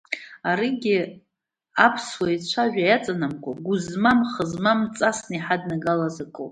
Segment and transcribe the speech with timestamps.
[0.49, 0.97] Аригьы
[1.85, 6.39] аԥсуа ицәаҩа иаҵанамкуа, гәы змам, хы змам ҵасны иҳаднагалаз акоуп.